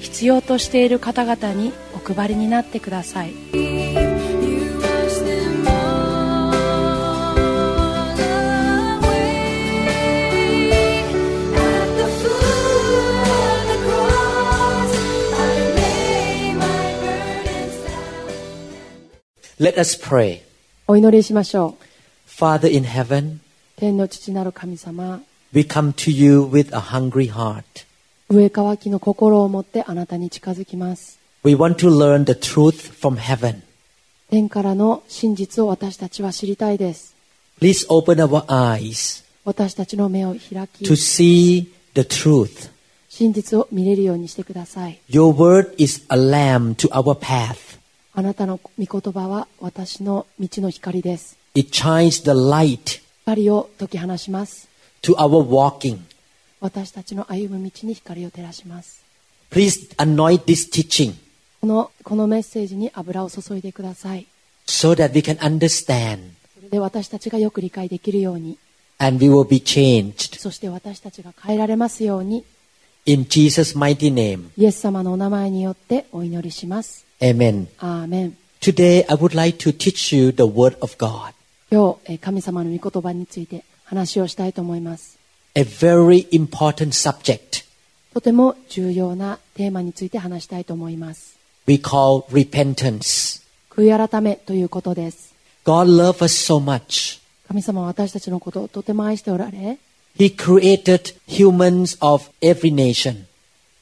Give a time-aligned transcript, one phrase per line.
[0.00, 3.32] 必要としている方々にお配りになってください.
[20.86, 21.84] お祈りしましょう
[22.28, 23.38] Father in heaven,
[23.76, 25.22] 天の父なる神様
[25.54, 27.86] we come to you with a hungry heart.
[28.28, 33.62] 上乾きの心を持ってあなたに近づきます We want to learn the truth from heaven.
[34.30, 37.14] 天からの真実を私たちは知りたいです
[37.60, 42.70] Please open our eyes 私たちの目を開き to see the truth.
[43.10, 47.78] 真実を見れるようにしてください Your word is a lamp to our path.
[48.14, 54.68] あなたの御言葉は私の道の光です It shines the light 光を解き放します
[55.02, 55.98] to our walking.
[56.64, 59.04] 私たちの歩む道に光を照らします
[59.50, 61.12] Please anoint this teaching
[61.60, 64.26] このこのメッセージに油を注いでください
[64.66, 66.20] so that we can understand
[66.54, 68.56] それで私たちがよく理解できるように
[68.98, 70.38] and we will be changed.
[70.38, 72.44] そして私たちが変えられますように
[73.04, 74.48] In Jesus' mighty name.
[74.56, 77.66] イエス様のお名前によってお祈りします Amen.
[77.78, 81.34] アーメン Today, I would like to teach you the Word of God.
[81.70, 85.18] 今日えー神様の御言葉について話をしたいと思います
[85.56, 87.64] A very important subject
[88.12, 91.38] とても重要なテーマについて話したいと思います
[91.68, 93.40] we call repentance.
[93.70, 95.32] 悔い改めということです
[95.64, 97.20] God loves us so much.
[97.46, 99.78] 神様は私たちのことをとても愛しておられ
[100.18, 103.26] He created humans of every nation.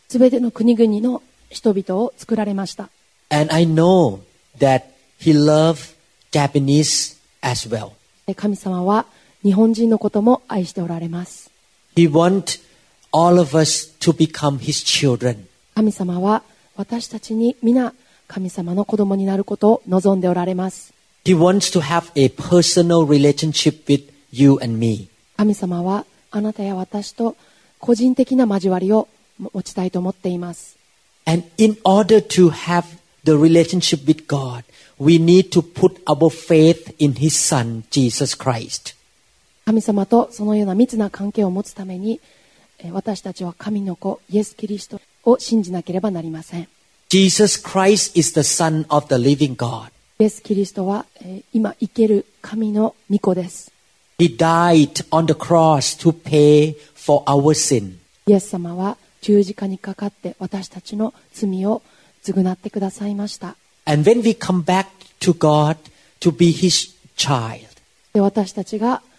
[0.08, 2.90] すべての国々の人々を作られました
[3.30, 4.18] And I know
[4.58, 4.82] that
[5.18, 5.96] He loved
[6.32, 7.92] Japanese as well.
[8.26, 9.06] で神様は
[9.42, 11.51] 日本人のことも愛しておられます
[11.95, 12.61] He wants
[13.11, 15.47] all of us to become His children.
[15.75, 16.43] 神様は
[16.75, 17.93] 私たちに皆
[18.27, 20.93] 神様の子供になることを望んでおられます
[21.25, 25.09] He wants to have a personal relationship with you and me.
[25.37, 27.35] 神様はあなたや私と
[27.79, 29.07] 個人的な交わりを
[29.53, 30.77] 持ちたいと思っています
[31.25, 32.85] And in order to have
[33.23, 34.63] the relationship with God,
[34.97, 38.95] we need to put our faith in His Son, Jesus Christ.
[39.64, 42.20] 神様とそのような密な関係を持つために
[42.78, 46.68] えー私たちは神の子イエス・キリストを信じなければなりません
[47.08, 49.90] Jesus Christ is the Son of the living God.
[50.18, 53.70] イエス・キリストは、えー今生ける神の御子です
[54.18, 57.98] He died on the cross to pay for our sin.
[58.26, 61.82] イエス様は十字架にかかって私たちの罪を
[62.24, 64.86] 償ってくださいました And when we come back
[65.20, 65.76] to God
[66.20, 67.66] to be His child,
[68.12, 69.11] で私たちがい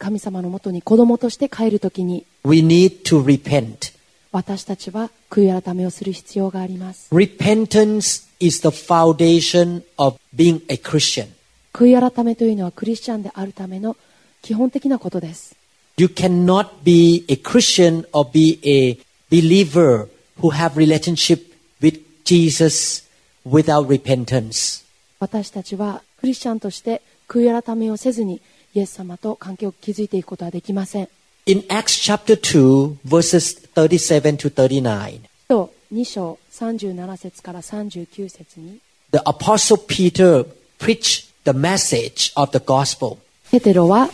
[0.00, 3.94] 神様のもとに子供として帰るときに we need to repent.
[4.32, 11.28] 私たちは悔い改めをする必要があります Repentance is the foundation of being a Christian.
[11.74, 13.94] 悔い改めというのはクリスチャンであるための
[14.40, 15.54] 基本的なことです
[15.98, 18.98] You cannot be a Christian or be a
[19.30, 20.08] believer
[20.40, 21.52] who have relationship
[21.82, 23.06] with Jesus
[23.46, 24.82] without repentance.
[25.18, 28.40] 私たちはクリスチャンとして悔い改めをせずに
[28.73, 31.09] イエス様と関係を築いていくことはできません
[31.47, 38.79] In Acts chapter 2, verses 37 to 39, と2章37節から39節に
[39.11, 40.43] the apostle Peter
[40.77, 43.19] preached the message of the gospel.
[43.51, 44.09] ペテロは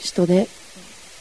[0.00, 0.48] 使徒で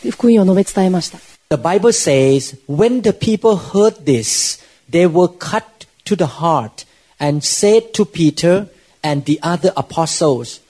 [0.10, 1.20] 福音を述べ伝えました
[1.56, 4.60] The Bible says, when the people heard this,
[4.90, 6.86] they were cut to the heart
[7.20, 8.70] and said to Peter
[9.04, 10.62] and the other apostles,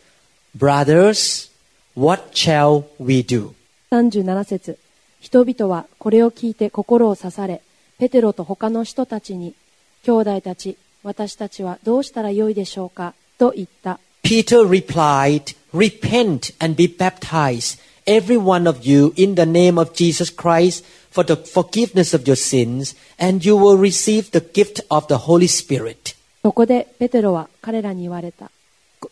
[0.55, 1.49] Brothers,
[1.96, 3.52] what shall we do?
[3.90, 4.78] 37節
[5.20, 7.62] 人々はこれを聞いて心を刺され
[7.98, 9.54] ペテロと他の人たちに
[10.04, 20.30] 兄弟たち私たちはどうしたらよいでしょうかと言った Peter replied, Repent and be baptized, every one of you, in the name of Jesus
[20.34, 25.26] Christ, for the forgiveness of your sins, and you will receive the gift of the
[25.26, 26.16] Holy Spirit.
[26.42, 28.50] そこでペテロは彼らに言われた
[29.00, 29.10] く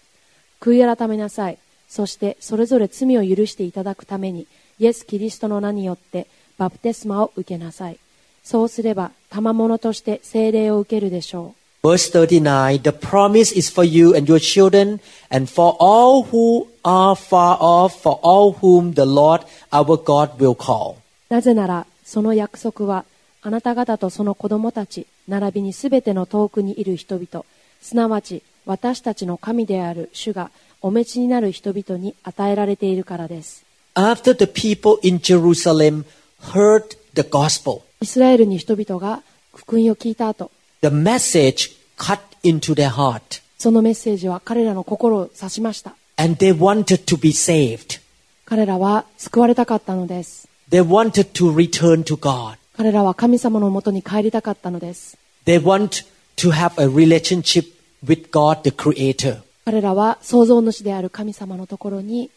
[0.61, 1.59] 悔い改めなさい
[1.95, 4.49] そしてそれぞれ罪を許していただくために
[4.81, 6.27] イエス・キリストの名によって
[6.59, 8.01] バプテスマを受けなさい
[8.43, 11.55] そうすれば賜物として聖霊を受けるでしょ
[11.85, 14.99] Verse 39 The promise is for you and your children,
[15.31, 20.57] and for all who are far off, for all whom the Lord our God will
[20.57, 20.97] call.
[21.29, 23.05] なぜならその約束は
[23.43, 27.45] あなた方とその子供たち並びにすべての遠くにいる人々
[27.81, 30.51] すなわち私たちの神である主が
[30.85, 33.65] お召ちになる人々に与えられているからです
[33.95, 36.05] After the people in Jerusalem
[36.53, 39.23] heard the gospel, イスラエルに人々が
[39.55, 40.51] 福音を聞いた後
[40.83, 48.03] the message cut into their heart, そのメッセージは彼らの心を刺しました and they wanted to be saved.
[48.45, 52.59] 彼らは救われたかったのです They wanted to return to God.
[52.77, 55.17] 彼らは神様のもとに帰りたかったのです
[55.47, 56.05] They want
[56.37, 57.73] to have a relationship
[58.05, 59.45] with God, the Creator.
[59.65, 62.31] 彼らは創造主である神様のところに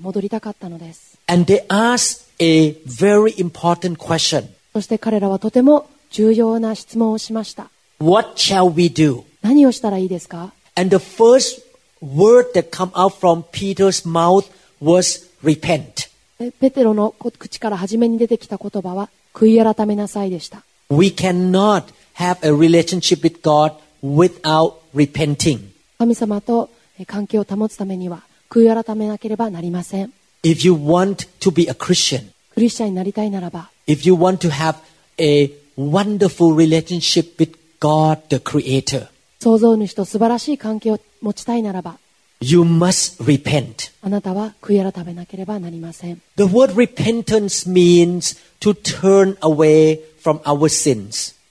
[0.00, 7.70] 戻りたかったのです And they asked a very important question そして彼らはとても重要な質問をしました
[8.00, 9.22] What shall we do?
[9.40, 11.62] 何をしたらいいですか And the first
[12.02, 14.50] word that come out from Peter's mouth
[14.82, 16.10] was repent.
[16.40, 21.84] えペテロの口から初めに出てきた言葉は悔い改めなさいでした We cannot
[22.16, 25.60] have a relationship with God without repenting.
[25.98, 26.73] 神様とえ
[27.06, 30.12] 関係を保つためには悔い改めなければなりません
[32.54, 33.70] クリスチャンになりたいならば
[37.80, 38.40] God,
[39.40, 41.98] 創造主と素晴らしい関係を持ちたいならば
[44.02, 46.20] あなたは悔い改めなければなりません。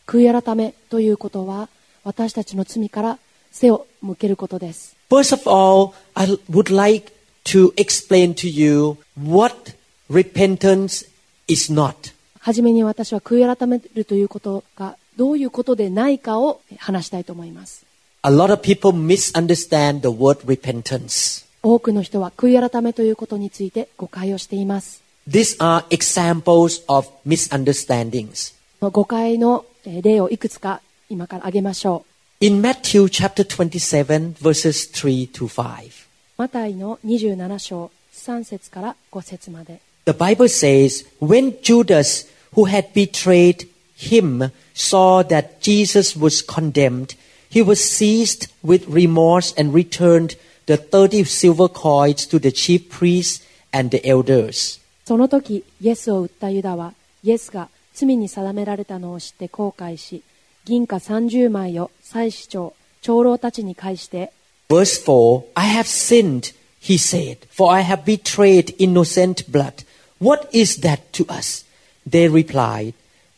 [0.06, 1.70] 悔い改めということは
[2.04, 3.18] 私たちの罪から
[3.52, 4.96] 背を向けることです。
[5.14, 7.12] First of all, I would like
[7.44, 9.76] to explain to you what
[10.10, 11.06] repentance
[11.48, 12.16] is not.
[12.40, 17.86] はじめに私は悔い改めるということがどういうことでないかを話したいと思います
[18.24, 21.46] A lot of people misunderstand the word repentance.
[21.62, 28.56] 多くの人は悔い改めということについて誤解をしています These are examples of misunderstandings.
[28.80, 32.13] 誤解のえー例をいくつか今から挙げましょう
[32.43, 35.91] In Matthew chapter 27, verses 3 to 5,
[36.37, 42.25] マタイの27章3節から5節まで the Bible says, When Judas,
[42.55, 47.15] who had betrayed him, saw that Jesus was condemned,
[47.51, 53.45] he was seized with remorse and returned the 30 silver coins to the chief priests
[53.71, 54.81] and the elders.
[55.05, 60.23] その時イエスを売ったユダはイエスが罪に定められたのを知って後悔し
[60.66, 64.32] 銀貨30枚を祭司長長老たちに返して
[64.70, 69.84] Verse 4 I have sinned, he said, for I have betrayed innocent blood.
[70.20, 71.66] What is that to us?
[72.10, 72.94] They replied,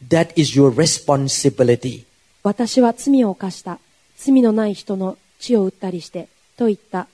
[0.07, 2.05] That is your responsibility.
[2.43, 3.79] 私は罪を犯した
[4.17, 7.07] 罪のない人の血を売ったりしてと言った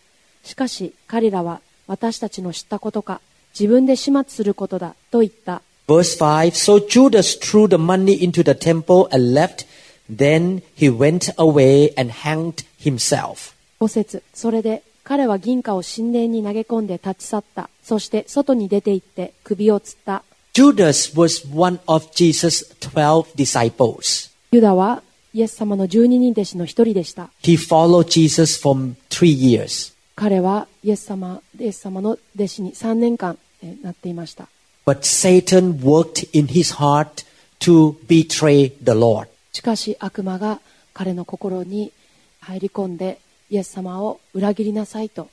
[0.43, 3.21] しかし彼らは私たちの知ったことか
[3.57, 9.65] 自分で始末することだと言った Verse 5 So Judas threw the money into the temple and left.
[10.15, 13.53] Then he went away and hanged himself.
[13.79, 24.29] 5節それで彼は銀貨を神殿に投げ込んで立ち去ったそして外に出て行って首を吊った Judas was one of Jesus' 12 disciples.
[24.51, 25.01] ユダは
[25.33, 28.77] イエス様の12人弟子の一人でした He followed Jesus for
[29.09, 29.93] three years.
[30.15, 34.47] 彼はイエス様イエス様の弟子に3年間えーなっていました
[34.85, 37.25] But Satan worked in his heart
[37.61, 39.27] to betray the Lord.
[39.51, 40.59] しかし悪魔が
[40.93, 41.91] 彼の心に
[42.39, 45.29] 入り込んでイエス様を裏切りなさいと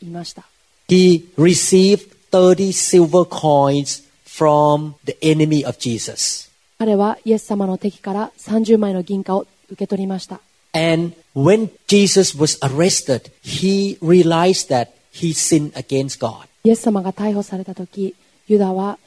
[0.00, 0.44] 言いました
[0.88, 6.50] He received 30 silver coins from the enemy of Jesus.
[6.78, 10.40] 彼はイエス様の敵から30枚の銀貨を受け取りました
[10.72, 16.46] And when Jesus was arrested, he realized that he sinned against God.
[16.64, 18.14] イエス様が逮捕された時
[18.46, 18.98] ユダは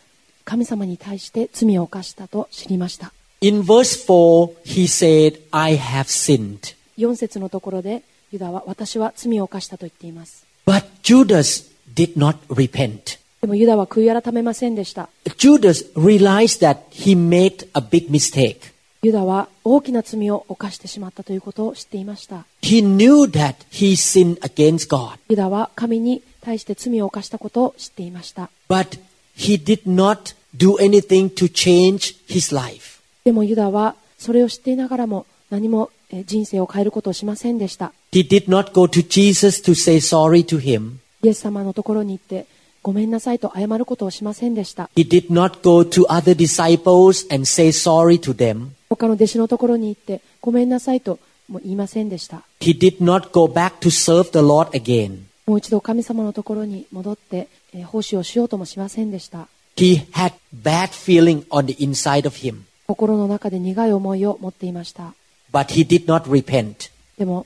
[0.44, 6.75] 神様に対して罪を犯したと知りました In verse 4, he said, I have sinned.
[6.98, 13.17] 4節のところでユダは私は罪を犯したと言っています But Judas did not repent.
[13.39, 18.74] でもユダは悔い改めませんでした Judas realized that he made a big mistake.
[19.03, 29.00] ユダは大きな罪を犯してしまったということを知っていました He knew that he sinned against God, ユダは神に対して罪を犯したことを知っていました but
[29.38, 32.99] he did not do anything to change his life.
[33.23, 40.97] でもユダはそれを知っていながらも何もえー人生を変えることをしませんでした He did not go to Jesus to say sorry to him.
[41.23, 42.45] イエス様のところに行って
[42.81, 48.69] ごめんなさいと謝ることをしませんでした He did not go to other disciples and say sorry to them.
[48.89, 52.43] 他の弟子のところに行ってごめんなさいとも言いませんでした。
[52.61, 55.19] He did not go back to serve the Lord again.
[55.45, 59.47] もう一度神様のところに戻って、えー奉仕をしようともしませんでした。
[59.75, 60.33] He had
[60.63, 65.13] bad feeling on the inside of him, 心の中で苦い思いを持っていました。
[65.53, 66.89] but he did not repent.
[67.19, 67.46] でも、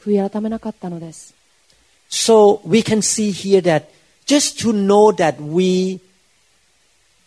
[0.00, 1.34] 悔い改めなかったのです。
[2.08, 3.86] So we can see here that
[4.24, 5.98] just to know that we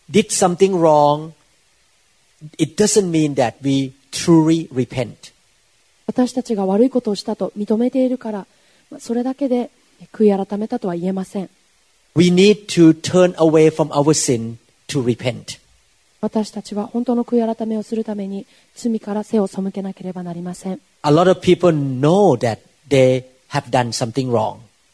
[0.10, 1.34] did something wrong,
[2.58, 5.34] it doesn't mean that we truly repent.
[6.08, 8.48] 私たちが悪いことをしたと認めているから、
[8.90, 9.72] まあそれだけで
[10.14, 11.50] 悔い改めたとは言えません。
[12.16, 14.56] We need to turn away from our sin
[14.88, 15.61] to repent.
[16.22, 20.80] 私たちは本当の悔い改めをするために罪から背を背けなければなりません。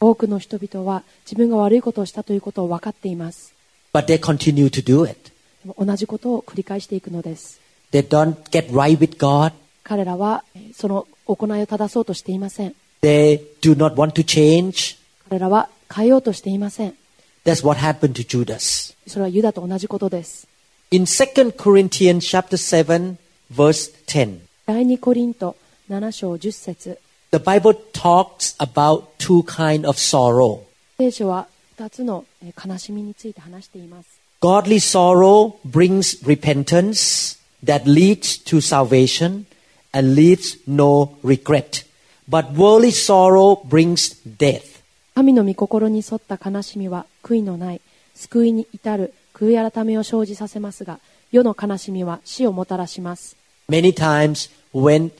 [0.00, 3.52] 多くの人々は自分が悪いことをしたということを分かっています。
[5.76, 7.60] 同じことを繰り返していくのです、
[9.84, 10.44] 彼らは
[10.74, 12.74] その行いを正そうとしていません。
[15.28, 16.94] 彼らは変えようとしていません。
[19.06, 20.47] それはユダと同じことです。
[20.91, 23.17] In 2 Corinthians chapter 7
[23.51, 25.55] verse 10, 第2コリント
[25.89, 26.97] 7章10節
[27.33, 30.61] the Bible talks about two kind of sorrow.
[30.99, 31.47] 聖書は
[31.79, 34.21] 2つのえー悲しみについて話しています。
[34.39, 39.45] Godly sorrow brings repentance that leads to salvation
[39.91, 41.85] and leads no regret.
[42.29, 44.83] But worldly sorrow brings death.
[45.15, 47.81] 神の御心に沿った悲しみは悔いのない
[48.13, 53.36] 救いに至る 悔い改めを生じさせますが世の悲しみは死をもたらします
[53.68, 55.10] Many times when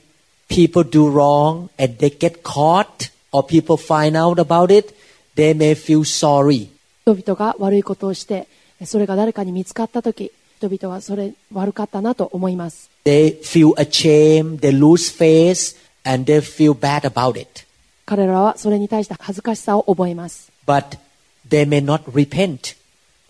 [0.47, 4.95] people do wrong and they get caught or people find out about it,
[5.35, 6.69] they may feel sorry.
[7.05, 8.47] 人々が悪いことをして
[8.85, 17.65] それが誰かに見つかった時人々はそれ悪かったなと思います They feel ashamed, they lose face, and they feel bad about it.
[18.05, 20.97] 彼らはそれに対して恥ずかしさを覚えます But
[21.47, 22.75] they may not repent.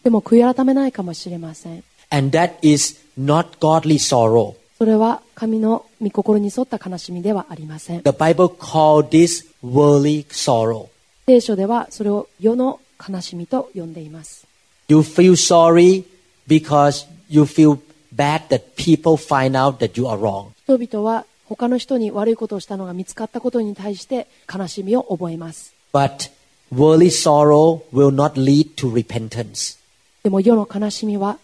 [0.03, 4.56] でも悔い改めないかもしれません And that is not godly sorrow.
[4.77, 10.88] それは神の御心に沿った悲しみではありません The Bible called this worldly sorrow.
[11.25, 14.48] 聖書ではそれを世の悲しみと呼んでいます
[14.88, 16.06] You feel sorry
[16.48, 17.79] because you feel
[18.15, 20.51] bad that people find out that you are wrong.
[20.65, 26.32] 人々は他の人に悪いことをしたのが見つかったことに対して悲しみを覚えます But
[26.72, 29.79] worldly sorrow will not lead to repentance.
[30.24, 31.38] でも世の悲しみは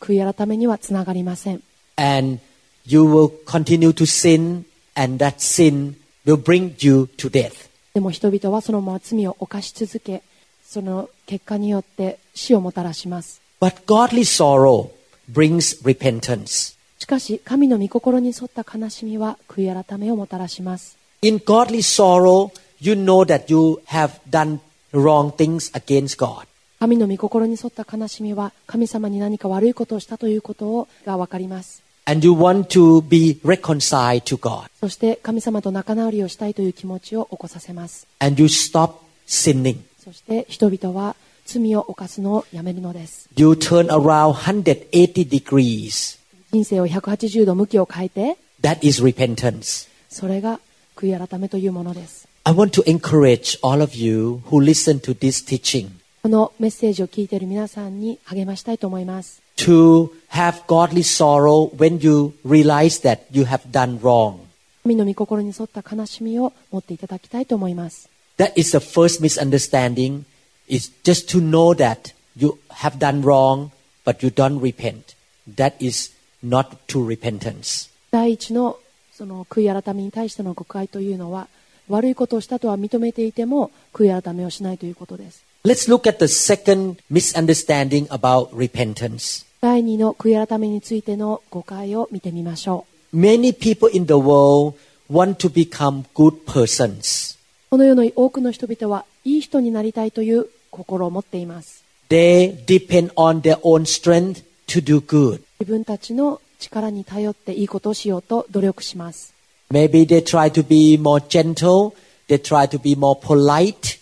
[0.00, 1.62] 悔い改めにはつながりません
[1.96, 2.38] And
[2.86, 4.64] you will continue to sin,
[4.94, 7.68] and that sin will bring you to death.
[7.94, 10.22] でも人々はそのまま罪を犯し続け
[10.64, 14.90] その結果によって死をもたらします But godly sorrow
[15.30, 16.76] brings repentance.
[16.98, 22.50] しかし神の御心に沿った悲しみは悔い改めをもたらします In godly sorrow,
[22.80, 24.60] you know that you have done
[24.92, 26.46] wrong things against God.
[26.82, 34.64] 神の御心に沿った悲しみは神様に何か悪いことをしたということをが分かります And you want to be reconciled to God.
[34.80, 38.94] そして神様と仲直りをしたいという気持ちを起こさせます And you stop
[39.28, 39.76] sinning.
[40.02, 41.14] そして人々は
[41.46, 46.18] 罪を犯すのをやめるのです You turn around 180 degrees.
[46.52, 49.88] 人生を180度向きを変えて That is repentance.
[50.08, 50.58] それが
[50.96, 60.64] 悔い改めというものです I want to encourage all of you who listen to this teaching このメッセージを聞いている皆さんに励ましたいと思います to have
[60.68, 64.38] godly sorrow when you realize that you have done wrong.
[64.84, 70.22] 神の御心に沿った悲しみを持っていただきたいと思います That is the first misunderstanding
[70.68, 73.70] is just to know that you have done wrong
[74.04, 75.16] but you don't repent.
[75.52, 77.90] That is not true repentance.
[78.12, 78.78] 第一の
[79.12, 81.48] その悔い改めに対しての誤解というのは
[81.88, 89.46] 悪いことをしたとは認めていても悔い改めをしないということです Let's look at the second misunderstanding about repentance.
[89.60, 94.74] 第二の悔い改めについての誤解を見てみましょ Many people in the world
[95.08, 97.36] want to become good persons.
[97.36, 97.38] う
[97.70, 105.42] この世の多くの人々はいい人になりたいという心を持っています They depend on their own strength to do good.
[105.60, 109.32] 自分たちの力に頼っていいことをしようと努力します
[109.70, 111.94] Maybe they try to be more gentle,
[112.26, 114.01] they try to be more polite,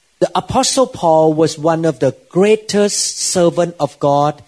[0.21, 4.43] The Apostle Paul was one of the greatest servant of God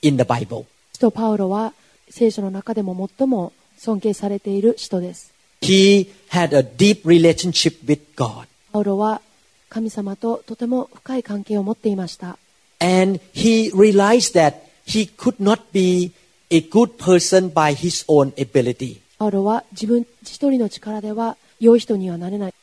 [0.00, 0.66] in the Bible.
[0.92, 1.74] 使徒パウロは
[2.08, 8.46] 聖書の中でも最も尊敬されている使徒です He had a deep relationship with God.
[8.72, 9.20] パウロは
[9.68, 12.38] 神様ととても深い関係を持っていました
[12.78, 16.12] And he realized that he could not be
[16.52, 19.00] a good person by his own ability.
[19.18, 22.54] パウロは自分一人の力では良い人にはなれない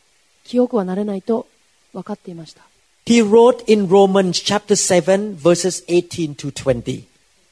[0.46, 1.48] 清くはなれないと
[1.93, 2.63] 分かっていました
[3.05, 7.03] He wrote in Romans chapter 7 verses 18 to 20.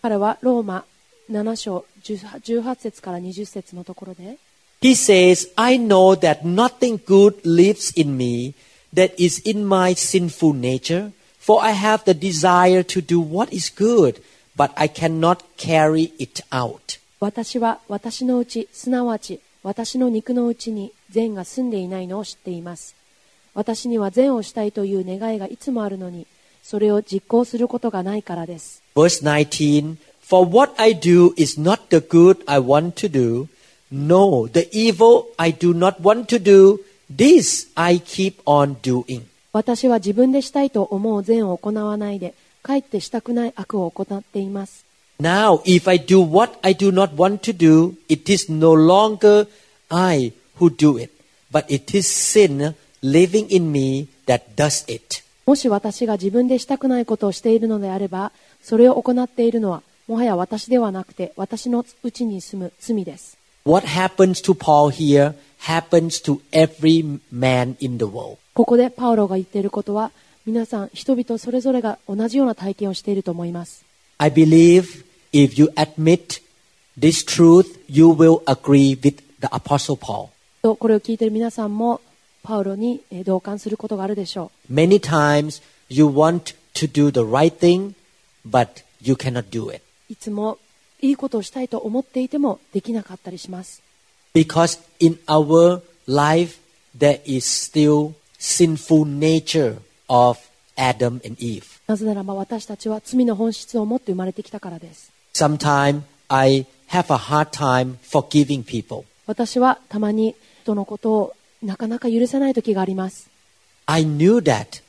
[0.02, 0.86] 彼はローマ
[1.30, 4.38] 7章18節から20節のところで
[4.82, 8.56] He says, I know that nothing good lives in me
[8.94, 13.70] that is in my sinful nature, for I have the desire to do what is
[13.70, 14.24] good,
[14.58, 17.00] but I cannot carry it out.
[17.20, 22.96] 私は私のうちすなわち私の肉のうちに善が住んでいないのを知っています
[23.54, 26.28] 私には善をしたいという願いがいつもあるのに
[26.64, 33.48] それを実行することがないからです Verse 19 For what I do is not the good I want to do.
[33.92, 36.80] No, the evil I do not want to do,
[37.14, 39.24] this I keep on doing.
[39.52, 44.86] 私は自分でしたいと思う善を行わないでかえってしたくない悪を行っています
[45.20, 49.48] Now, if I do what I do not want to do, it is no longer
[49.90, 51.12] I who do it,
[51.52, 55.24] but it is sin living in me that does it.
[55.46, 58.32] もし私が自分でしたくないことをしているのであれば
[58.62, 68.38] それを行っているのはもはや私ではなくて私のうちに住む罪です What happens to Paul here happens to every man in the world.
[68.54, 70.12] ここでパウロが言っていることは
[70.46, 73.86] 皆さん人々それぞれが同じような体験をしていると思います
[74.18, 76.42] I believe if you admit
[76.98, 80.30] this truth, you will agree with the Apostle Paul.
[80.62, 82.02] とこれを聞いている皆さんも
[82.44, 84.74] パウロに同感することがあるでしょう。
[84.74, 85.62] Right、
[87.60, 87.94] thing,
[90.10, 90.58] いつも
[91.02, 93.82] いいことをしたいと思っていてもできなかったりします。
[101.88, 105.12] なぜならば私たちは罪の本質を持って生まれてきたからです。
[109.28, 113.30] 私はたまに人のことをなかなか許せない時があります
[113.86, 114.82] I knew that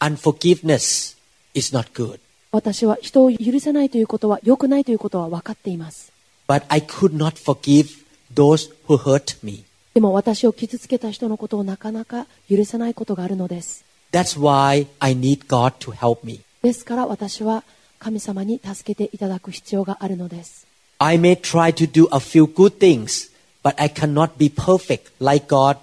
[0.00, 1.16] unforgiveness
[1.54, 2.18] is not good,
[2.50, 6.12] 私は人を許せないということは良くないということは分かっています
[6.48, 8.04] but I could not forgive
[8.34, 9.64] those who hurt me.
[9.94, 16.40] でも私を傷つけた人のことをなかなか許せないことがあるのです That's why I need God to help me.
[16.62, 17.62] ですから私は
[17.98, 20.66] 神様に助けていただく必要があるのです
[20.98, 23.30] I may try to do a few good things,
[23.62, 25.78] but I cannot be perfect like God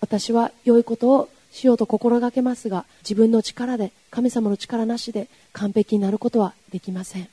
[0.00, 7.28] 私は良いことをしようと心がけますが自分の力で神様の力なしで完璧になることはできません。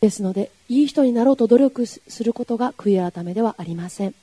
[0.00, 4.14] ですのでいい人になろうと努力することが悔い改めではありません。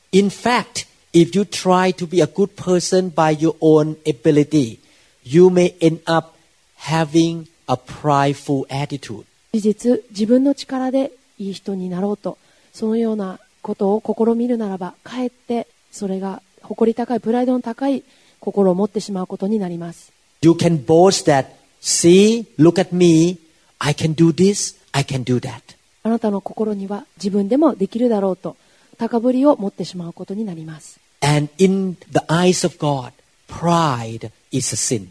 [9.54, 12.38] 事実自分の力でいい人になろうと
[12.74, 18.04] そのようなことを試みるならばかえってそれが誇り高いプライドの高い
[18.40, 21.48] 心を持ってしまうことになります You can boast that,
[21.82, 23.40] see, look at me,
[23.80, 25.62] I can do this, I can do that.
[26.04, 28.58] あなたの心には自分でもできるだろうと
[28.98, 33.14] 高ぶりを持ってしまうことになります And in the eyes of God,
[33.48, 35.08] pride is a sin.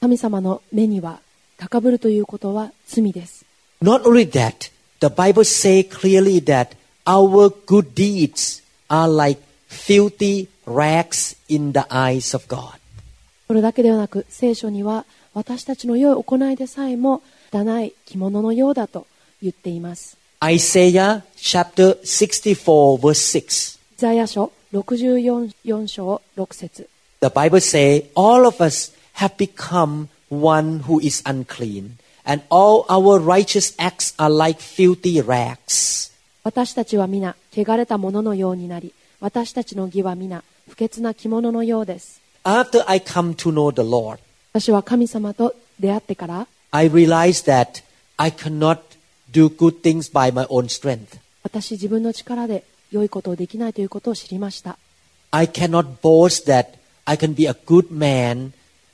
[0.00, 1.20] 神様の目には
[1.56, 3.44] 高ぶるということは罪です
[3.82, 6.74] Not only that, the Bible say clearly that
[7.06, 12.78] our good deeds are like filthy rags in the eyes of God.
[13.46, 19.06] それだけではなく聖書には私たちの良い行いでさえも汚い着物のようだと
[19.40, 23.78] 言っています Isaiah chapter 64 verse 6.
[23.78, 26.88] イザヤ書64章6節
[27.20, 33.19] The Bible say all of us have become one who is unclean and all our
[33.19, 36.11] righteous acts are like filthy rags.
[36.43, 44.19] 私たちは皆汚れたもののようになり私たちの義は皆不潔な着物のようです After I come to know the Lord,
[44.53, 47.83] 私は神様と出会ってから I realized that
[48.17, 48.79] I cannot
[49.31, 51.19] do good things by my own strength.
[51.43, 54.77] 私自分の力で良いことをできないということを知りました
[55.31, 58.53] I cannot boast that I can be a good man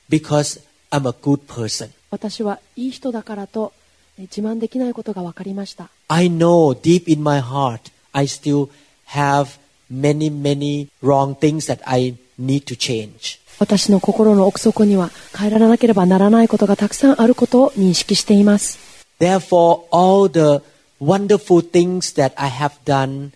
[0.09, 1.91] because I'm a good person.
[2.12, 3.72] 私はいい人だからと
[4.18, 8.68] え自慢できないことが分かりました I know deep in my heart I still
[9.08, 9.58] have
[9.90, 13.40] many, many wrong things that I need to change.
[13.58, 18.78] 私の心の奥底には変えられなければならないことがたくさんあることを認識しています。
[19.18, 20.62] Therefore, all the
[21.00, 23.30] wonderful things that I have done,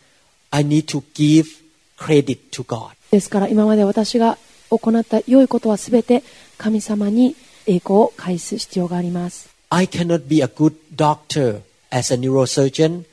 [0.50, 1.46] I need to give
[1.98, 2.90] credit to God.
[3.10, 4.36] ですから今まで私が
[4.68, 6.22] 行った良いことはすべて
[6.58, 7.36] 神様に
[7.66, 9.48] 栄光を返す必要があります。
[9.70, 13.05] I cannot be a good doctor as a neurosurgeon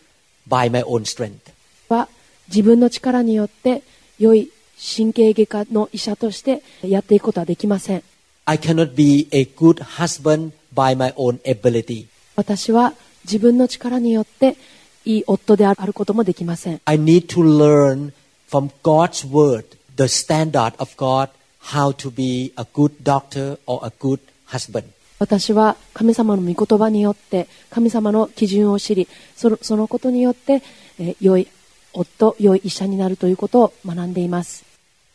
[0.48, 1.52] by my own strength.
[1.89, 2.08] は
[2.48, 3.84] 自分の力によって
[4.20, 4.52] 良い
[4.96, 8.04] 神経外科の医者としてやっていくことはできません。
[8.46, 12.08] I cannot be a good husband by my own ability.
[12.36, 14.58] 私は自分の力によって
[15.06, 16.82] いい夫であることもできません。
[16.86, 18.12] I need to learn
[18.50, 21.30] from God's word, the standard of God,
[21.72, 24.20] how to be a good doctor or a good
[24.54, 24.86] husband.
[25.20, 30.62] 私は神様の御言葉によって神様の基準を知りそのそのことによって、
[31.00, 31.48] えー良い
[31.94, 34.66] 夫良い医者になるということを学んでいます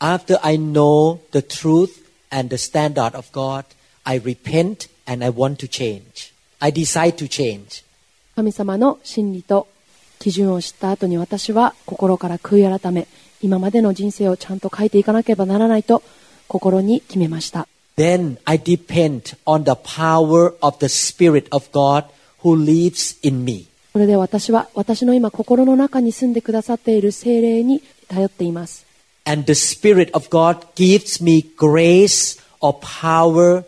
[0.00, 1.90] After I know the truth
[2.30, 3.64] and the standard of God,
[4.04, 6.32] I repent and I want to change.
[6.60, 7.84] I decide to change.
[8.36, 9.66] 神様の真理と
[10.20, 13.08] 基準を知った後に私は心から悔い改め
[13.42, 16.02] 今までの人生をちゃんと変えていかなければならないと
[16.46, 17.66] 心に決めました
[17.98, 22.04] Then I depend on the power of the Spirit of God
[22.44, 23.66] who lives in me.
[23.92, 28.86] それで私は私の今心の中に住んでくださっている精霊に頼っています
[29.24, 33.64] And the Spirit of God gives me grace or power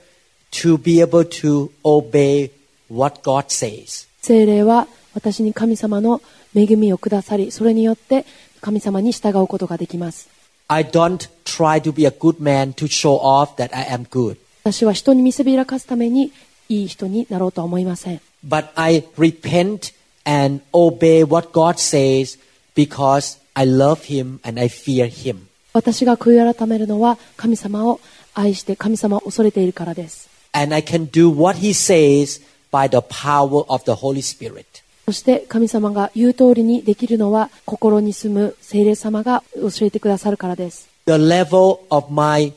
[0.52, 2.52] to be able to obey
[2.88, 4.06] what God says.
[4.22, 6.22] 精霊は私に神様の
[6.54, 8.24] 恵みをくださりそれによって
[8.60, 10.28] 神様に従うことができます
[10.69, 14.37] I don't try to be a good man to show off that I am good.
[14.63, 16.31] 私は人に見せびらかすために
[16.69, 19.93] いい人になろうとは思いません But I repent
[20.25, 22.39] and obey what God says
[22.75, 25.47] because I love Him and I fear Him.
[25.73, 27.99] 私が悔い改めるのは神様を
[28.33, 34.68] 愛して神様を恐れているからです And I can do what He says by the power of the Holy Spirit.
[35.10, 42.52] そして神様が言う通りにできるのは心に住む聖霊様が教えてくださるからです The level of my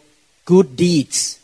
[0.45, 1.41] good deeds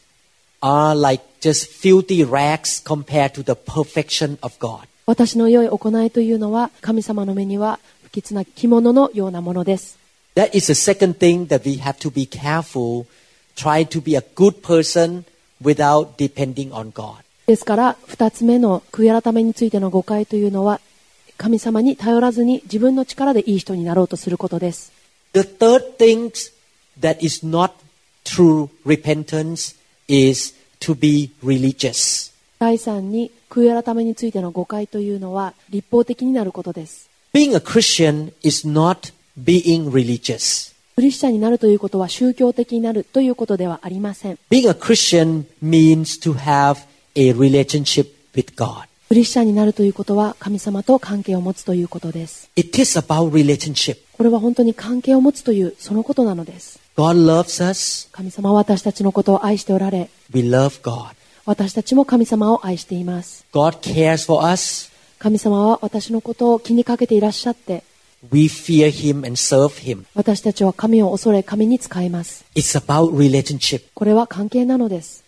[0.61, 4.81] are like just filthy rags compared to the perfection of God.
[5.07, 9.97] 私の良い行いというのは神様の目には不吉な着物のようなものです
[10.35, 13.07] That is the second thing that we have to be careful.
[13.55, 15.23] Try to be a good person
[15.59, 17.23] without depending on God.
[17.47, 20.79] ですから2つ目の悔い改めについての誤解というのは
[21.39, 24.91] 神様に頼らずに自分の力でいい人になろうとすることです
[25.31, 26.31] The third thing
[26.99, 27.71] that is not
[28.25, 29.77] true repentance
[30.09, 32.33] is to be religious.
[32.59, 40.75] 第3に悔い改めについての誤解というのは立法的になることです Being a Christian is not being religious.
[40.97, 46.79] クリスチャンになるということは宗教的になるということではありません Being a Christian means to have
[47.15, 48.88] a relationship with God.
[49.09, 53.97] クリスチャンになるということは神様と関係を持つということです It is about relationship.
[54.15, 58.07] これは本当に関係を持つというそのことなのです God loves us.
[58.11, 61.15] 神様は私たちのことを愛しておられ We love God.
[61.45, 64.91] 私たちも神様を愛しています God cares for us.
[65.17, 67.83] 神様は私のことを気にかけていらっしゃって
[68.31, 70.05] We fear Him and serve Him.
[70.13, 73.85] 私たちは神を恐れ神に仕えます It's about relationship.
[73.95, 75.23] これは関係なのです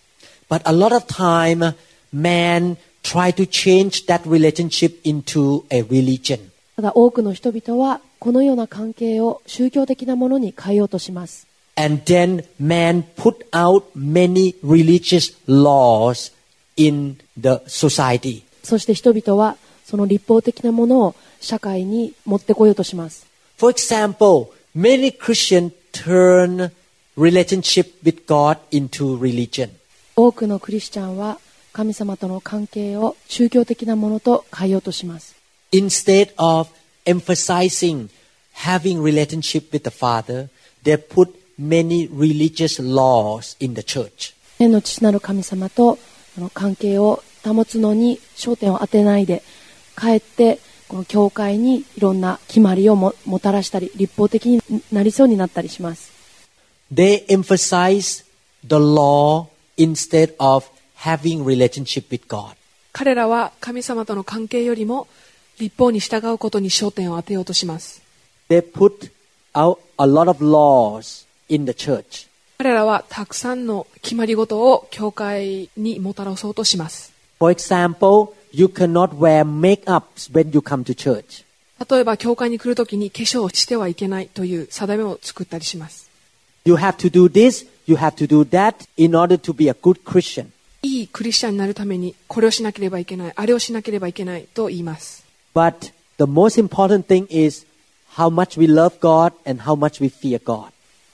[0.51, 1.73] But a lot of time,
[2.13, 6.39] man try to change that relationship into a religion.
[6.75, 16.31] ただ多くの人々はこのような関係を宗教的なものに変えようとします And then man put out many religious laws
[16.75, 18.43] in the society.
[18.63, 26.71] そして人々はその立法的なものを社会に持ってこようとします For example, many Christians turn
[27.17, 29.69] relationship with God into religion.
[30.15, 31.39] 多くのクリスチャンは
[31.73, 35.35] 神様との関係を宗教的なものと変えようとします
[35.71, 36.69] Instead of
[37.05, 38.09] emphasizing
[38.53, 40.49] having relationship with the Father,
[40.83, 44.33] they put many religious laws in the church.
[44.57, 45.97] 天の父なる神様と
[46.37, 49.41] あの関係を保つのに焦点を当てないで
[49.95, 56.11] かえってこの教会にいろんな決まりをももたらしたり立法的になりそうになったりします
[56.93, 58.25] They emphasize
[58.63, 60.69] the law instead of
[61.03, 62.55] having relationship with God.
[62.93, 65.07] 彼らは神様との関係よりも
[65.59, 68.01] 立法に従うことに焦点を当てようとします
[68.49, 69.11] They put
[69.53, 72.27] out a lot of laws in the church.
[72.57, 81.43] 彼らはたくさんの決まり事を教会にもたらそうとします For example, you cannot wear makeup when you come to church.
[81.89, 86.11] 例えば教会に来るときに化粧をしてはいけないという定めを作ったりします
[86.63, 89.73] You have to do this, you have to do that in order to be a
[89.73, 90.51] good Christian.
[90.83, 97.67] いいクリスチャンになるためにこれをしなければいけないあれをしなければいけないと言います But the most important thing is
[98.15, 100.71] how much we love God and how much we fear God.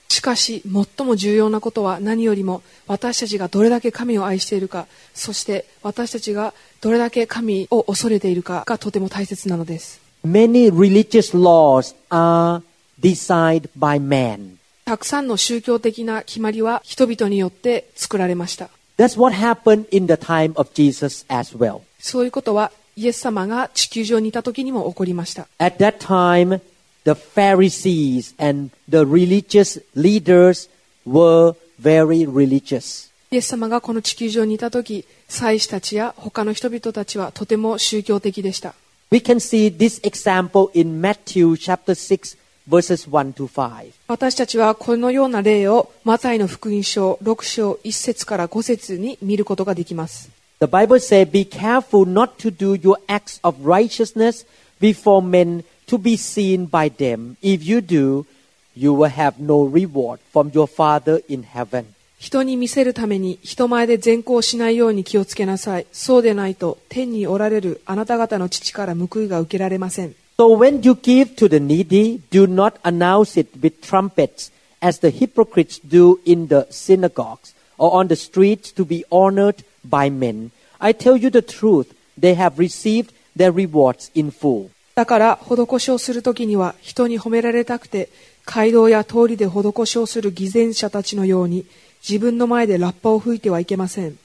[0.08, 12.62] しかし最も重要なことは何よりも私たちがどれだけ神を愛しているかそして私たちがどれだけ神を恐れているかがとても大切なのです Many religious laws are
[13.00, 14.56] designed by man.
[14.86, 21.82] たくさんの宗教的な決まりは人々によって作られました That's what happened in the time of Jesus as well.
[22.00, 26.60] そういうことはイエス様が地球上にいた時にも起こりました At that time,
[27.04, 30.68] the Pharisees and the religious leaders
[31.06, 33.08] were very religious.
[33.30, 38.74] イエス様がこの地球上にいた時祭司たちや他の人々たちはとても宗教的でした
[39.12, 42.36] We can see this example in Matthew chapter 6
[42.68, 43.92] verses 1 to 5.
[44.08, 54.44] 私たちはこのような例をマタイの福音書6章1節から5節に見ることができます The Bible says, Be careful not to do your acts of righteousness
[54.80, 57.36] before men to be seen by them.
[57.40, 58.26] If you do,
[58.74, 61.94] you will have no reward from your Father in heaven.
[62.18, 75.00] 人に見せるために人前で善行しないように気をつけなさいそうでないと天におられるあなた方の父から報いが受けられません So when you give to the needy, do not announce it with trumpets, as
[75.00, 80.52] the hypocrites do in the synagogues or on the streets to be honored by men.
[80.78, 84.70] I tell you the truth, they have received their rewards in full.
[84.94, 88.08] だから施しをするときには人に褒められたくて
[88.44, 91.66] 街道や通りで施しをする偽善者たちのように
[92.08, 94.16] 自分の前でラッパを吹いてはいけません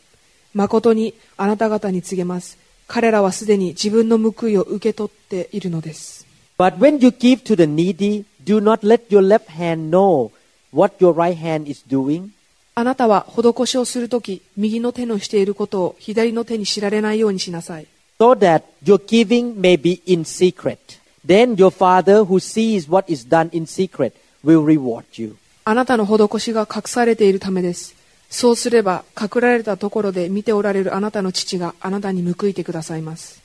[0.53, 2.62] 誠にあなた方に告げます
[2.93, 6.27] 彼らはすでに自分の報いを受け取っているのです
[6.59, 10.29] But when you give to the needy, do not let your left hand know
[10.71, 12.29] what your right hand is doing,
[12.75, 17.87] あなたは施しをするとき右の手のしていることを左の手に知られないようにしなさい
[18.19, 20.77] so that your giving may be in secret.
[21.25, 24.13] Then your Father who sees what is done in secret
[24.45, 25.35] will reward you.
[25.65, 28.02] あなたの施しが隠されているためです
[28.33, 33.39] そうすれば、隠られたところで見ておられるあなたの父があなたに報いてくださいます。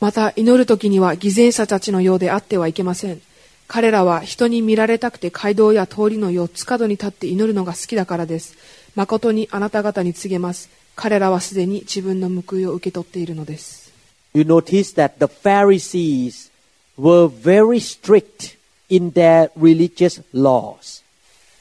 [0.00, 3.20] また祈る時には偽善者たちのようであってはいけません。
[3.68, 8.56] 彼らは人に見られたくて街道や通りの四つ角に立って祈るのが好きだからです。
[8.96, 10.79] 誠にあなた方に告げます。
[11.00, 13.90] 彼らはすでに自分の報いを受け取っているのです
[14.34, 16.50] You notice that the Pharisees
[16.98, 18.58] were very strict
[18.90, 21.02] in their religious laws.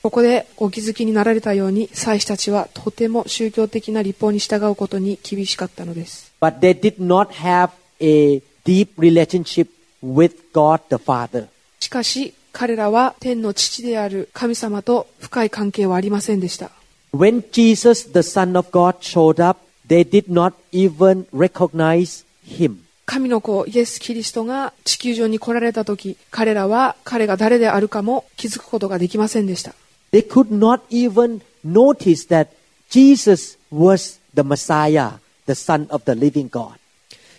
[0.04, 7.70] ここでお気づきになられたように祭司たちはとても宗教的な立法に従うことに厳しかったのです But they did not have
[8.02, 9.70] a deep relationship
[10.04, 11.48] with God the Father.
[11.80, 16.72] しかし彼らは天の父である神様と深い関係はありませんでした
[17.12, 22.86] When Jesus, the Son of God, showed up, they did not even recognize him.
[23.06, 29.74] 神の子イエス・キリストが地球上に来られた時彼らは彼が誰であるかも気づくことができませんでした
[30.12, 32.50] They could not even notice that
[32.92, 35.14] Jesus was the Messiah,
[35.48, 36.80] the Son of the living God.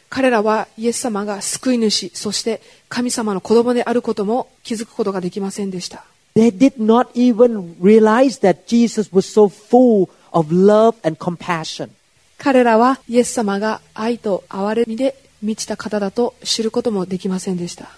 [0.08, 11.90] 彼らはイエス様が救い主そして神様の子供であることも気づくことができませんでした They did not even realize that Jesus was so full of love and compassion.
[12.38, 17.90] 彼らはイエス様が愛と憐れみで満ちた方だと知ることもできませんでした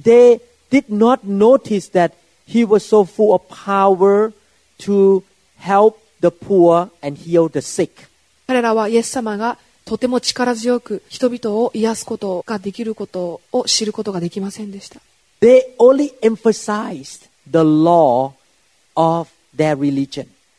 [0.00, 0.40] They
[0.70, 2.12] did not notice that
[2.46, 4.32] he was so full of power
[4.78, 5.22] to
[5.58, 8.08] help the poor and heal the sick.
[8.46, 15.00] 彼らはイエス様がとても力強く人々を癒すことができることを知ることができませんでした
[15.40, 17.28] They only emphasized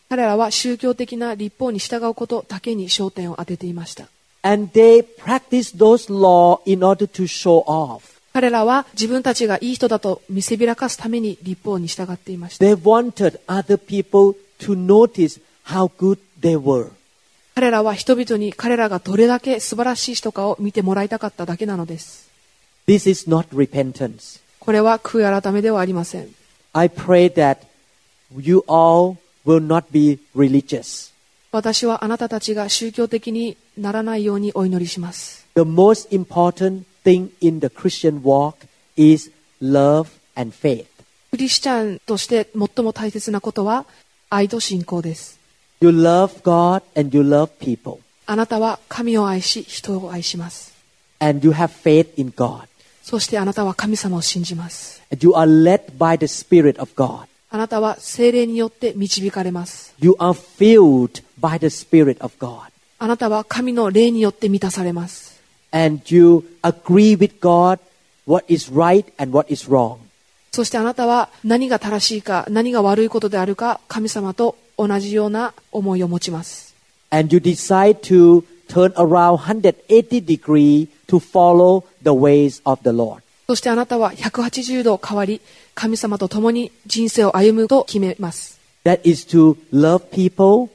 [0.10, 4.10] 彼らは宗教的な立法に従うことだけに焦点を当てていました。
[8.34, 12.66] 彼らは自分たちがいい人だと見せびらかすために立法に従っていました。
[17.56, 22.28] 彼らは人々に彼らがどれだけ素晴らしい人かを見てもらいたかっただけなのです。
[24.60, 26.43] これは悔い改めではありません。
[26.73, 27.59] I pray that
[28.37, 31.13] you all will not be religious.
[31.51, 39.31] 私はあなたたちが宗教的にならないようにお祈りします The most important thing in the Christian walk is
[39.63, 40.87] love and faith.
[41.31, 43.87] クリスチャンとして最も大切なことは
[44.31, 45.39] 愛と信仰です。
[45.81, 48.01] You love God and you love people.
[48.27, 50.75] あなたは神を愛し、人を愛します。
[51.19, 52.67] And you have faith in God.
[53.04, 55.04] そしてあなたは神様を信じます。
[55.20, 57.28] You are led by the Spirit of God.
[57.50, 59.94] あなたは精霊によって導かれます。
[60.00, 62.62] You are filled by the Spirit of God.
[63.00, 65.42] あなたは神の霊によって満たされます。
[65.72, 67.80] And you agree with God
[68.26, 69.98] what is right and what is wrong.
[70.54, 76.74] そしてあなたは何が正しいか、何が悪いことであるか、神様と同じような思いを持ちます。
[77.10, 83.23] And you decide to turn around 180 degree to follow the ways of the Lord.
[83.49, 85.41] そしてあなたは180度変わり、
[85.75, 88.61] 神様と共に人生を歩むと決めます。
[88.85, 90.71] That is to love people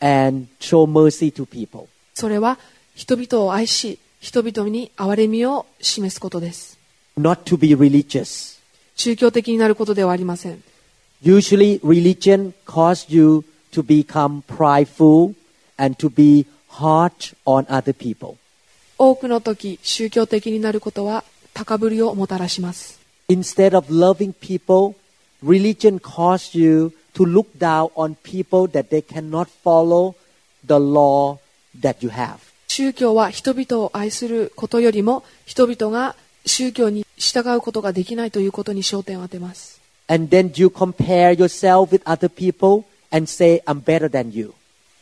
[0.00, 1.86] and show mercy to people.
[2.14, 2.58] それは
[2.94, 6.78] 人々を愛し、人々に憐れみを示すことです。
[7.16, 8.58] Not to be religious.
[8.96, 10.62] 宗教的になることではありません。
[11.22, 15.34] Usually religion causes you to become prideful
[15.76, 17.12] and to be hard
[17.44, 18.36] on other people.
[19.03, 21.23] 多くの時、宗教的になることは
[21.55, 22.99] 高ぶりをもたらします。
[23.29, 24.93] Instead of loving people,
[25.43, 30.13] religion causes you to look down on people that they cannot follow
[30.63, 31.39] the law
[31.79, 32.37] that you have.
[32.67, 39.81] 宗教は人々を愛することよりも人々が宗教に従うことができないということに焦点を当てます。
[40.05, 44.53] And then you compare yourself with other people and say, I'm better than you.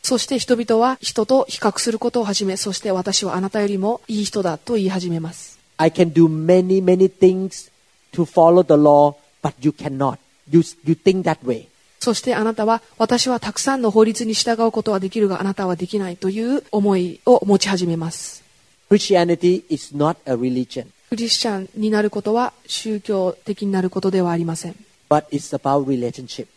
[0.09, 5.59] そして人々は人と比較することを始め、そして私はあなたよりもいい人だと言い始めます。
[5.77, 7.69] I can do many, many things
[8.13, 10.17] to follow the law, but you cannot.
[10.49, 11.67] You, you think that way.
[11.99, 18.43] そしてあなたは私はたくさんの法律に従うことはできるがあなたはできないという思いを持ち始めます。
[18.89, 24.75] Christianity is not a religion, クリスチャンになることは宗教的になることではありません。
[25.07, 26.47] but it's about relationship.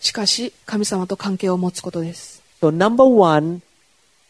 [0.00, 2.35] しかし神様と関係を持つことです。
[2.60, 3.60] So, number one,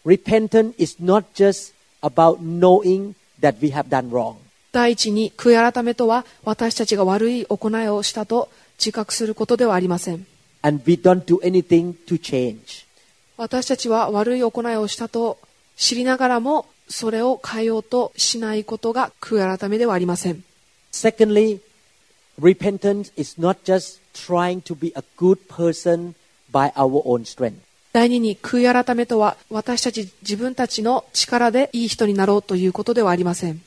[0.05, 4.37] repentance is not just about knowing that we have done wrong.
[4.73, 10.27] 第一に悔い改めとは私たちが悪い行いをしたと自覚することではありません。
[10.63, 12.85] And we don't do anything to change.
[13.37, 15.39] 私たちは悪い行いをしたと
[15.77, 20.43] 知りながらもそれを変えようとしないことが悔い改めではありません。
[20.93, 21.61] Secondly,
[22.41, 26.15] repentance is not just trying to be a good person
[26.53, 27.61] by our own strength.
[27.97, 33.63] 第二に悔い改めとは私たち自分たちの力でいい人になろうということではありません。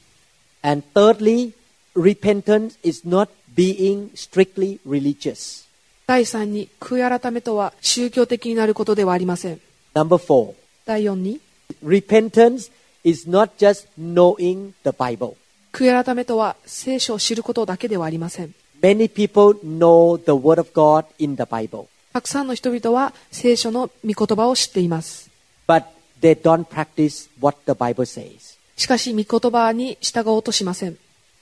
[0.61, 1.53] And thirdly,
[1.95, 5.65] repentance is not being strictly religious.
[6.05, 9.59] 第三に悔い改めとは宗教的になることではありません。
[9.95, 10.53] Number four,
[10.85, 11.39] 第四に
[11.83, 12.71] repentance
[13.03, 15.37] is not just knowing the Bible.
[15.73, 18.53] 悔い改めとは聖書を知ることだけではありません。
[18.79, 25.29] Many people know the Word of God in the Bible, たくさんの人々は聖書の御言葉を知っています。
[25.67, 25.83] but
[26.21, 28.57] they don't practice what the Bible says.
[28.75, 30.97] しかし御言葉に従おうとしません。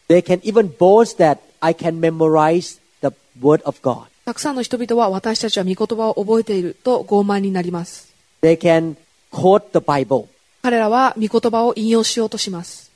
[0.10, 4.08] They can even boast that I can memorize the Word of God.
[4.26, 8.14] たくさんの人々は私たちは御言葉を覚えていると傲慢になります。
[8.42, 8.98] They can
[9.32, 10.28] quote the Bible,
[10.64, 12.92] 彼らは御言葉を引用しようとします。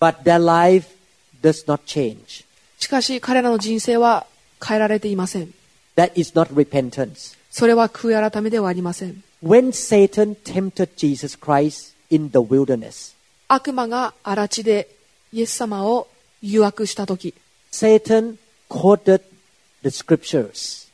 [0.00, 0.88] but their life
[1.42, 2.44] does not change.
[2.78, 4.26] しかし彼らの人生は
[4.64, 5.52] 変えられていません。
[5.96, 7.36] That is not repentance.
[7.50, 9.22] それは悔い改めではありません。
[9.42, 13.14] When Satan tempted Jesus Christ in the wilderness,
[13.48, 14.88] 悪魔が荒地で
[15.32, 16.08] イエス様を
[16.42, 17.34] 誘惑したとき、
[17.72, 18.36] Satan
[18.68, 19.22] quoted
[19.82, 20.88] the scriptures.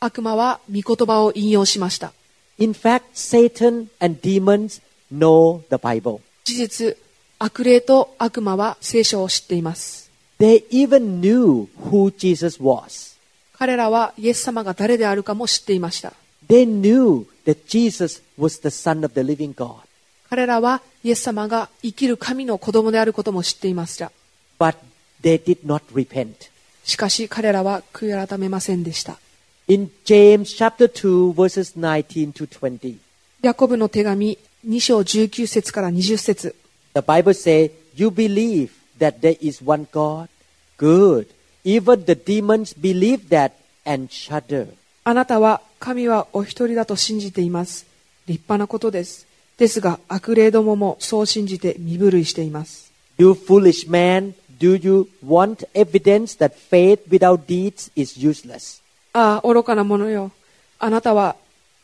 [0.00, 2.12] 悪魔は御言葉を引用しました。
[2.58, 6.20] In fact, Satan and demons know the Bible.
[6.44, 6.96] 事実、
[7.38, 10.10] 悪霊と悪魔は聖書を知っています。
[10.38, 13.13] They even knew who Jesus was.
[13.58, 16.12] 彼らはイエス様が誰であるかも知っていました。
[16.48, 19.76] They knew that Jesus was the Son of the living God.
[20.28, 24.10] 彼らはイエス様が生きる神の子供であることも知っていました。
[24.58, 24.76] But
[25.22, 26.50] they did not repent.
[26.84, 29.18] しかし彼らは悔い改めませんでした。
[29.68, 32.98] In James chapter 2 verses 19 to 20,
[33.42, 36.54] ヤコブの手紙2章19節から20節
[36.94, 40.28] the Bible says, You believe that there is one God?
[40.78, 41.26] Good.
[41.64, 43.52] Even the demons believe that
[43.86, 44.68] and shudder.
[45.04, 47.86] あなたは神はお一人だと信じています。
[48.26, 49.26] 立派なことです。
[49.56, 52.92] ですが悪霊どももそう信じて身震いしています。
[53.18, 58.82] You foolish man, do you want evidence that faith without deeds is useless?
[59.12, 60.32] ああ、愚かな者よ。
[60.78, 61.36] あなたは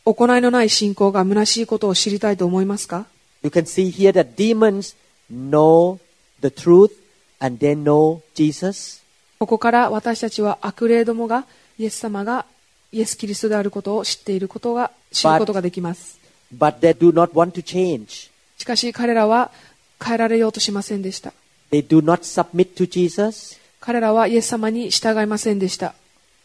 [0.05, 3.07] 行いのない信仰が虚しいことを知りたいと思いますか
[3.43, 4.95] You can see here that demons
[5.31, 5.99] know
[6.41, 6.93] the truth
[7.41, 8.99] and they know Jesus.
[9.41, 11.47] ここから私たちは悪霊どもが
[11.78, 12.45] イエス様が
[12.93, 16.20] イエス・キリストであることを知っていることが知ることができます。
[16.55, 18.30] But they do not want to change.
[18.59, 19.51] しかし彼らは
[19.99, 21.32] 変えられようとしませんでした。
[21.72, 23.59] They do not submit to Jesus.
[23.80, 25.95] 彼らはイエス様に従いませんでした。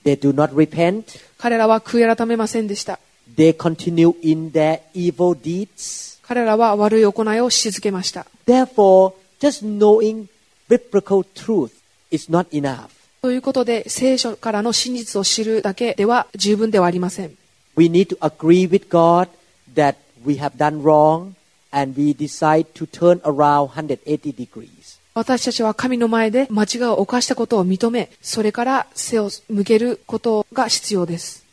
[0.05, 1.19] They do not repent.
[1.37, 3.01] 彼らは悔い改めませんでした。
[3.35, 6.17] They continue in their evil deeds.
[6.25, 8.25] 彼らは悪い行いをし続けました。
[8.47, 10.27] Therefore, just knowing
[10.69, 11.71] biblical truth
[12.15, 12.89] is not enough.
[13.21, 17.35] ということで、聖書からの真実を知るだけでは十分ではありません。
[17.75, 19.29] We need to agree with God
[19.73, 21.33] that we have done wrong
[21.71, 24.99] and we decide to turn around 180 degrees.
[25.13, 31.45] 私たちは神の前で間違いを犯したことを認め、それから背を向けることが必要です。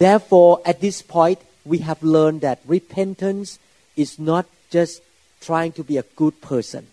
[0.00, 3.60] Therefore, at this point, we have learned that repentance
[3.96, 5.02] is not just
[5.40, 6.84] trying to be a good person.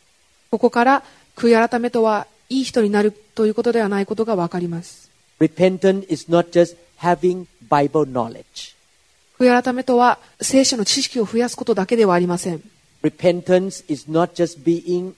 [0.52, 1.04] ここから
[1.36, 5.10] 悔い改めとはいい人になるということではないことがわかります。
[5.40, 8.76] Repentance is not just having Bible knowledge.
[9.40, 12.62] 悔い改めとは聖書の知識を増やすことだけではありません。
[13.04, 15.14] Repentance is not just being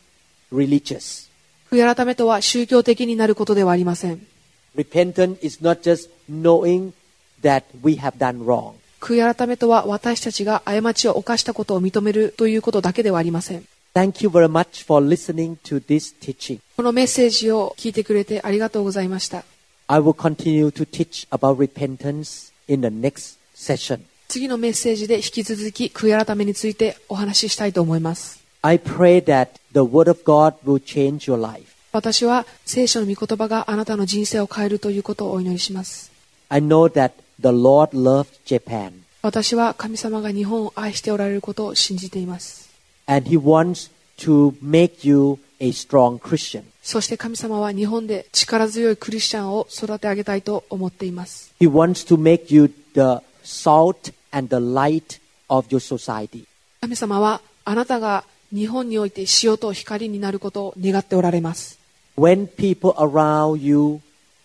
[0.54, 1.28] religious.
[1.72, 4.28] 悔い改めとは宗教的になることではありません。
[4.76, 6.94] Repentance is not just knowing
[7.42, 8.76] that we have done wrong.
[9.00, 13.66] 悔い改めとは私たちが過ちを犯したことを認めるということだけではありません。
[13.96, 16.60] Thank you very much for listening to this teaching.
[16.76, 19.46] このメッセージを聞いてくれてありがとうございました。
[19.86, 24.00] I will continue to teach about repentance in the next session.
[24.30, 28.44] 次のメッセージで引き続き悔い改めについてお話ししたいと思います。
[28.64, 31.68] I pray that the Word of God will change your life.
[31.91, 36.12] 私は聖書の御言葉があなたの人生を変えるということをお祈りします。
[36.50, 42.73] I know that the Lord loves Japan 私は神様が日本を愛しておられることを信じています。
[43.08, 46.64] And He wants to make you a strong Christian.
[46.82, 51.54] そして神様は日本で力強いクリスチャンを育て上げたいと思っています。
[51.60, 56.45] He wants to make you the salt and the light of your society.
[56.82, 61.80] 神様はあなたが日本において塩と光になることを願っておられます。
[62.18, 64.01] When people around you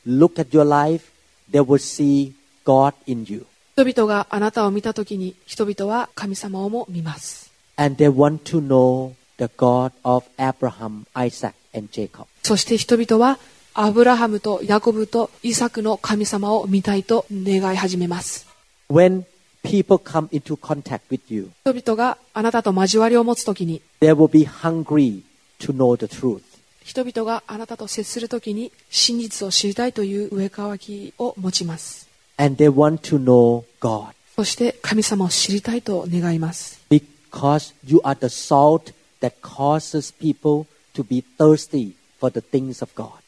[0.06, 1.10] look at your life,
[1.50, 2.32] they will see
[2.64, 3.46] God in you.
[3.76, 7.47] 人々があなたを見たときに人々は神様をも見ます。
[7.78, 12.26] And they want to know the God of Abraham, Isaac, and Jacob.
[12.42, 13.38] そして人々は
[13.72, 18.48] アブラハムとヤコブとイサクの神様を見たいと願い始めます。
[18.90, 19.24] When
[19.62, 25.22] people come into contact with you, 人々があなたと交わりを持つときに they will be hungry
[25.60, 26.42] to know the truth.
[26.82, 32.08] 人々があなたと接するときに真実を知りたいという上かきを持ちます。
[32.36, 34.14] And they want to know God.
[34.34, 36.77] そして神様を知りたいと願います。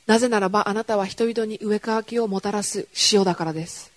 [0.07, 3.93] なぜならばあなたは人々に植上かきをもたらす塩だからです。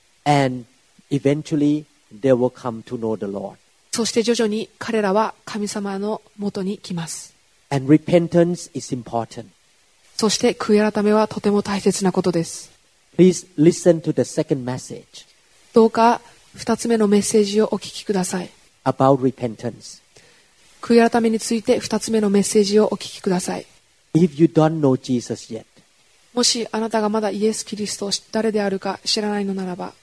[3.92, 7.34] そして徐々に彼らは神様のもとに来ます。
[10.16, 12.72] そして悔い改めはとても大切なことです。
[15.74, 16.22] どうか
[16.56, 18.50] 二つ目のメッセージをお聞きください。
[18.84, 20.02] About repentance.
[20.82, 23.66] 悔い改めについて二つ目のメッセージをお聞きください。
[24.14, 25.66] If you don't know Jesus yet,
[26.34, 29.94] もしあなたがまだイエス・キリストを誰であるか知らないのならば、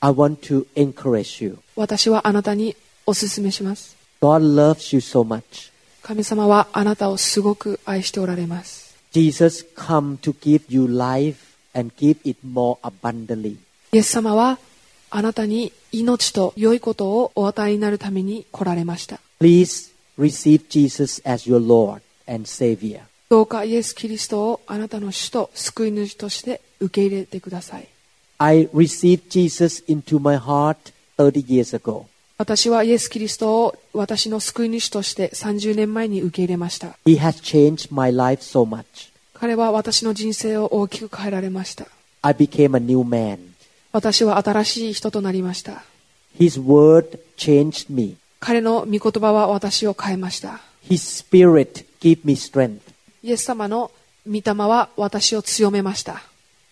[0.00, 1.58] I want to encourage you.
[1.76, 2.76] 私はあなたに
[3.06, 3.96] お勧めします。
[4.20, 5.70] God loves you so much.
[6.02, 8.96] 神様はあなたをすごく愛しておられます。
[9.12, 13.56] Jesus come to give you life and give it more abundantly.
[13.92, 14.58] イエス様は
[15.10, 19.18] あなたに命と良いことをお与えになるために来られました。
[19.40, 23.00] Please receive Jesus as your Lord and Savior.
[23.28, 27.88] どうかイエス・キリストをあなたの主と救い主として受け入れてください。
[28.38, 30.76] I received Jesus into my heart
[31.18, 32.06] 30 years ago.
[32.38, 36.98] 私はイエス・キリストを私の救い主として30年前に受け入れました。
[37.04, 39.10] He has changed my life so much.
[39.34, 41.86] 彼は私の人生を大きく変えられました。
[42.22, 43.49] I became a new man.
[43.92, 45.84] 私は新しい人となりました。
[46.38, 48.16] His word changed me.
[48.38, 50.60] 彼の御言葉は私を変えました。
[50.88, 52.80] His spirit gave me strength.
[53.22, 53.90] イエス様の
[54.26, 56.22] 御霊は私を強めました。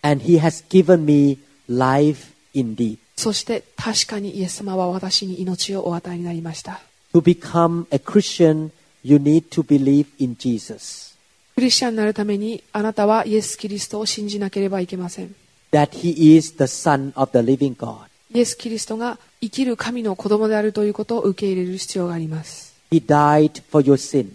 [0.02, 1.38] And he has given me
[1.68, 2.98] life indeed.
[3.16, 6.80] そして確かにイエス様は私に命をお与えになりました。
[7.12, 8.70] To become a Christian,
[9.02, 11.16] you need to believe in Jesus.
[11.56, 15.34] クリスチャンになるためにあなたはイエス・キリストを信じなければいけません。
[15.72, 18.08] That he is the Son of the living God.
[18.32, 22.74] イエス・キリストが生きる神の子供であるということを受け入れる必要があります。
[22.90, 24.30] He died for your sin.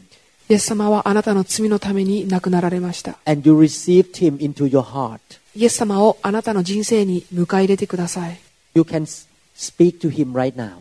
[0.49, 3.17] イエス様はあなたの罪のために亡くなられました。
[3.25, 5.19] And you received him into your heart.
[5.55, 8.39] イエス様をあなたの人生に迎え入れてください
[8.73, 9.03] You can
[9.55, 10.77] speak to him right now,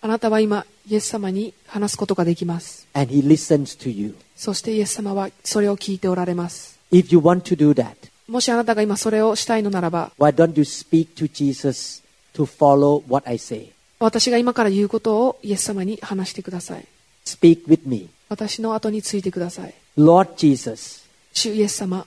[0.00, 4.16] あなたは今イエス様に話すことができます and he listens to you.
[4.34, 7.94] そしてイエス様はそれを聞いておられます If you want to do that,
[8.28, 12.02] もしあなたが今それをしたいのならば why don't you speak to Jesus
[12.34, 13.72] to follow what I say?
[13.98, 16.86] 私が今から言うことをイエス様に話してください
[17.24, 18.10] Speak with me.
[18.28, 22.06] 私の後についてください Lord Jesus, 主イエス様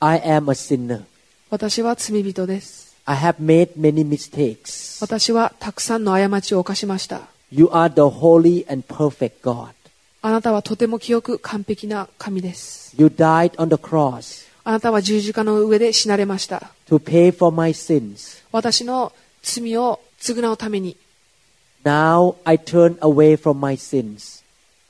[0.00, 1.02] I am a sinner.
[1.50, 5.02] 私は罪人です I have made many mistakes.
[5.04, 9.70] 私はたくさんの過ちを犯しました You are the holy and perfect God.
[10.20, 18.44] あなたはとても清く完璧な神です You died on the cross あなたは十字架の上で死なれました to pay for my sins.
[18.52, 20.94] 私の罪を償うために
[21.84, 24.44] Now I turn away from my sins.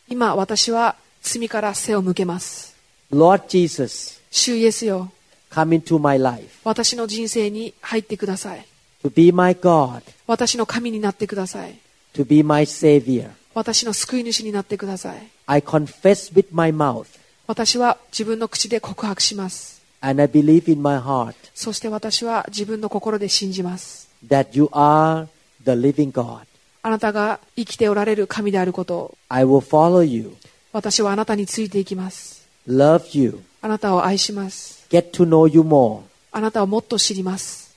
[0.09, 2.74] 今私は罪から背を向けます
[3.12, 5.12] Lord Jesus, 主イエスよ
[5.49, 8.66] come into my life 私の人生に入ってください
[9.05, 11.79] to be my God, 私の神になってください
[12.14, 13.31] to be my Savior.
[13.55, 17.07] 私の救い主になってください I confess with my mouth
[17.49, 25.27] 私は自分の口で告白します and I believe in my heart そして私は自分の心で信じます that you are
[25.65, 26.41] the living God.
[26.83, 30.37] あなたが生きておられる神であることを I will follow you,
[30.75, 36.03] 私はあなたについていきます love you, あなたを愛します get to know you more.
[36.33, 37.75] あなたをもっと知ります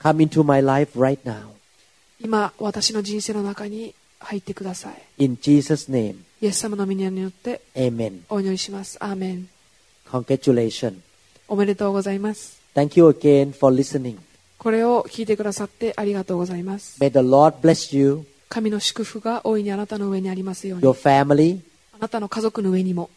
[0.00, 1.44] Come into my life right now.
[2.22, 8.20] 今私の人生の中に入ってください In Jesus' name, イエス様の皆によって amen.
[8.30, 9.48] お祈りしますアーメン
[10.10, 10.94] Congratulations.
[11.48, 14.16] おめでとうございます Thank you again for listening.
[14.56, 21.60] これを聞いてくださってありがとうございます May the Lord bless you, 神の祝福が大いにあなたの上にありますように your family,
[21.94, 23.10] あなたの家族の上にも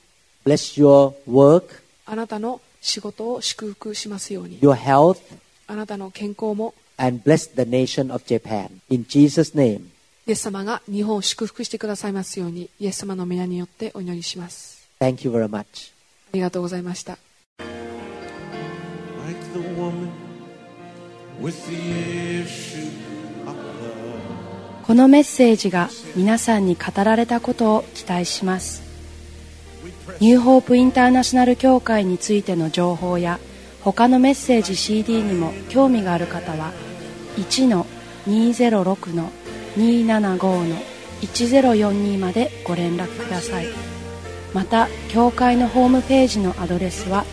[0.45, 5.19] bless your work, あなたの仕事を祝福しますように your health,
[5.67, 8.81] あなたの健康も and bless the nation of Japan.
[8.89, 9.92] In Jesus' name,
[10.25, 15.91] イエス様が日本を祝福してくださいますようにイエス様の皆によってお祈りします thank you very much.
[16.31, 17.17] ありがとうございました
[17.57, 20.09] like the woman
[21.41, 21.75] with the
[22.41, 22.87] issue
[23.45, 24.85] of blood.
[24.87, 28.81] このメッセージが皆さんに語られたことを期待します
[30.21, 33.39] ニューホープインターナショナル協会についての情報や
[33.81, 36.71] 他のメッセージ CD にも興味がある方は
[39.77, 43.67] 275-1042までご連絡ください。
[44.53, 47.25] また教会のホームページのアドレスは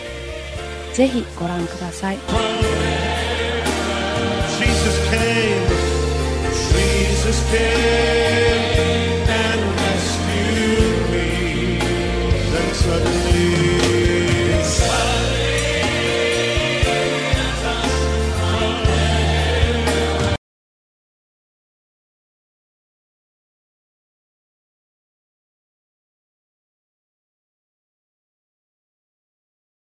[0.94, 2.18] ぜひご覧ください。
[4.58, 5.68] Jesus came,
[6.52, 8.99] Jesus came.